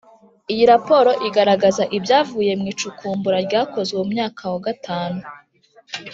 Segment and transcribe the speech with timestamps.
[0.51, 5.19] Iyi raporo igaragaza ibyavuye mu icukumbura ryakozwe mu myaka wa gatanu